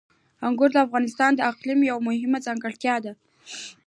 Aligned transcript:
انګور 0.47 0.69
د 0.73 0.77
افغانستان 0.85 1.31
د 1.35 1.39
اقلیم 1.51 1.79
یوه 1.91 2.01
مهمه 2.09 2.39
ځانګړتیا 2.45 2.95
ده. 3.05 3.13